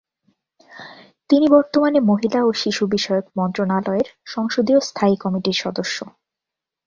[1.29, 5.97] তিনি বর্তমানে মহিলা ও শিশু বিষয়ক মন্ত্রণালয়ের সংসদীয় স্থায়ী কমিটির সদস্য।